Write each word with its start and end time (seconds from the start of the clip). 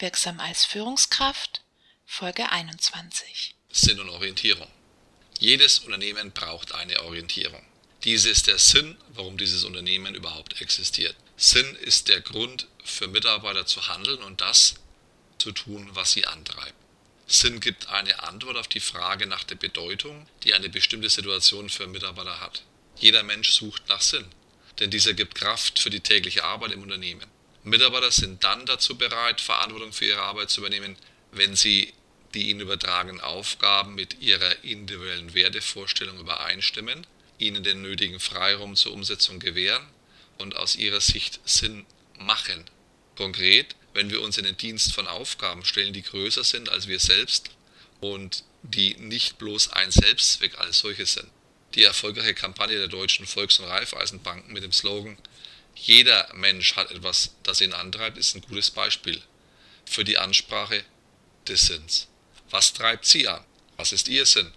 Wirksam 0.00 0.38
als 0.38 0.64
Führungskraft, 0.64 1.62
Folge 2.06 2.52
21. 2.52 3.56
Sinn 3.72 3.98
und 3.98 4.08
Orientierung. 4.10 4.68
Jedes 5.40 5.80
Unternehmen 5.80 6.30
braucht 6.30 6.72
eine 6.72 7.02
Orientierung. 7.02 7.64
Diese 8.04 8.30
ist 8.30 8.46
der 8.46 8.58
Sinn, 8.58 8.96
warum 9.08 9.38
dieses 9.38 9.64
Unternehmen 9.64 10.14
überhaupt 10.14 10.60
existiert. 10.60 11.16
Sinn 11.36 11.74
ist 11.82 12.06
der 12.06 12.20
Grund 12.20 12.68
für 12.84 13.08
Mitarbeiter 13.08 13.66
zu 13.66 13.88
handeln 13.88 14.22
und 14.22 14.40
das 14.40 14.76
zu 15.36 15.50
tun, 15.50 15.88
was 15.94 16.12
sie 16.12 16.26
antreibt. 16.26 16.74
Sinn 17.26 17.58
gibt 17.58 17.88
eine 17.88 18.22
Antwort 18.22 18.56
auf 18.56 18.68
die 18.68 18.78
Frage 18.78 19.26
nach 19.26 19.42
der 19.42 19.56
Bedeutung, 19.56 20.28
die 20.44 20.54
eine 20.54 20.68
bestimmte 20.68 21.10
Situation 21.10 21.68
für 21.70 21.88
Mitarbeiter 21.88 22.38
hat. 22.38 22.62
Jeder 22.98 23.24
Mensch 23.24 23.50
sucht 23.50 23.88
nach 23.88 24.00
Sinn, 24.00 24.26
denn 24.78 24.92
dieser 24.92 25.14
gibt 25.14 25.34
Kraft 25.34 25.80
für 25.80 25.90
die 25.90 26.00
tägliche 26.00 26.44
Arbeit 26.44 26.70
im 26.70 26.82
Unternehmen. 26.82 27.28
Mitarbeiter 27.64 28.10
sind 28.10 28.44
dann 28.44 28.66
dazu 28.66 28.96
bereit, 28.96 29.40
Verantwortung 29.40 29.92
für 29.92 30.06
ihre 30.06 30.22
Arbeit 30.22 30.50
zu 30.50 30.60
übernehmen, 30.60 30.96
wenn 31.32 31.56
sie 31.56 31.92
die 32.34 32.50
ihnen 32.50 32.60
übertragenen 32.60 33.20
Aufgaben 33.20 33.94
mit 33.94 34.20
ihrer 34.20 34.64
individuellen 34.64 35.34
Wertevorstellung 35.34 36.18
übereinstimmen, 36.18 37.06
ihnen 37.38 37.62
den 37.62 37.82
nötigen 37.82 38.20
Freiraum 38.20 38.76
zur 38.76 38.92
Umsetzung 38.92 39.38
gewähren 39.38 39.86
und 40.38 40.56
aus 40.56 40.76
ihrer 40.76 41.00
Sicht 41.00 41.40
Sinn 41.44 41.86
machen. 42.18 42.64
Konkret, 43.16 43.74
wenn 43.94 44.10
wir 44.10 44.20
uns 44.20 44.38
in 44.38 44.44
den 44.44 44.56
Dienst 44.56 44.92
von 44.92 45.06
Aufgaben 45.06 45.64
stellen, 45.64 45.92
die 45.92 46.02
größer 46.02 46.44
sind 46.44 46.68
als 46.68 46.86
wir 46.86 47.00
selbst 47.00 47.50
und 48.00 48.44
die 48.62 48.94
nicht 48.96 49.38
bloß 49.38 49.70
ein 49.72 49.90
Selbstzweck 49.90 50.58
als 50.58 50.80
solches 50.80 51.14
sind. 51.14 51.28
Die 51.74 51.84
erfolgreiche 51.84 52.34
Kampagne 52.34 52.78
der 52.78 52.88
deutschen 52.88 53.26
Volks- 53.26 53.58
und 53.58 53.66
Raiffeisenbanken 53.66 54.52
mit 54.52 54.62
dem 54.62 54.72
Slogan 54.72 55.16
jeder 55.80 56.28
Mensch 56.34 56.76
hat 56.76 56.90
etwas, 56.90 57.34
das 57.42 57.60
ihn 57.60 57.72
antreibt, 57.72 58.18
ist 58.18 58.34
ein 58.34 58.42
gutes 58.42 58.70
Beispiel 58.70 59.20
für 59.84 60.04
die 60.04 60.18
Ansprache 60.18 60.84
des 61.46 61.62
Sinns. 61.62 62.08
Was 62.50 62.72
treibt 62.72 63.06
Sie 63.06 63.28
an? 63.28 63.44
Was 63.76 63.92
ist 63.92 64.08
Ihr 64.08 64.26
Sinn? 64.26 64.52